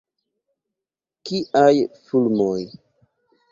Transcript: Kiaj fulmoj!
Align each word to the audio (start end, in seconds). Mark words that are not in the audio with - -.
Kiaj 1.29 1.77
fulmoj! 2.09 2.59